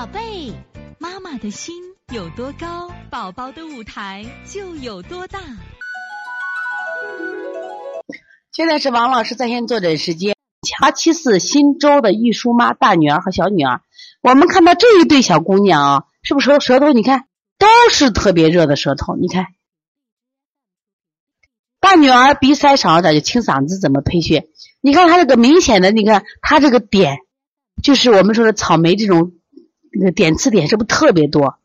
[0.00, 0.50] 宝贝，
[0.98, 1.74] 妈妈的心
[2.10, 5.38] 有多高，宝宝的舞台就有多大。
[8.50, 10.34] 现在是王老师在线坐诊时间。
[10.80, 13.82] 八七四新州的玉叔妈大女儿和小女儿，
[14.22, 16.94] 我们看到这一对小姑娘啊，是不是舌舌头？
[16.94, 17.26] 你看
[17.58, 19.16] 都是特别热的舌头。
[19.16, 19.48] 你看，
[21.78, 24.48] 大女儿鼻塞少点就清嗓子，怎么配穴？
[24.80, 27.18] 你看她这个明显的，你看她这个点，
[27.82, 29.32] 就是我们说的草莓这种
[29.92, 31.58] 那个点刺点，是不是特别多？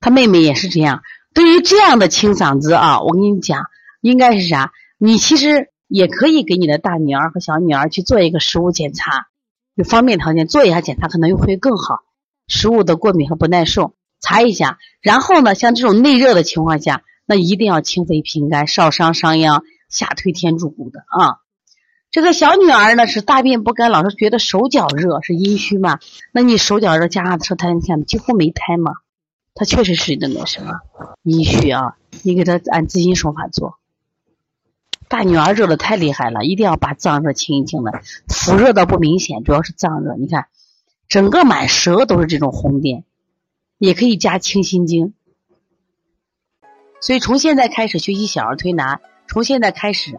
[0.00, 1.02] 他妹妹也是这样。
[1.34, 3.66] 对于这样的清嗓子啊，我跟你讲，
[4.00, 4.72] 应该是啥？
[4.98, 5.70] 你其实。
[5.90, 9.28] 也可以给你的大女儿和小女儿去做一个食物检查，
[9.74, 12.00] 有方便条件做一下检查，可能又会更好。
[12.46, 14.76] 食物的过敏和不耐受，查一下。
[15.00, 21.38] 然后呢，像这种内热的情况下，那一定要清肺平肝、少商伤阳、下推天柱骨的啊。
[22.18, 26.00] 这个小女儿呢是大便不干，老是觉得手脚热，是阴虚嘛？
[26.32, 28.94] 那你手脚热加上舌苔，你看几乎没苔嘛？
[29.54, 30.80] 她确实是那个什么
[31.22, 31.96] 阴虚啊。
[32.24, 33.78] 你给她按滋阴手法做。
[35.06, 37.92] 大女儿热的太厉害了，一定要把脏热清一清的。
[38.26, 40.16] 腹热倒不明显，主要是脏热。
[40.16, 40.48] 你看，
[41.08, 43.04] 整个满舌都是这种红点，
[43.78, 45.14] 也可以加清心经。
[47.00, 50.18] 所以从现在开始学习小儿推拿，从现在开始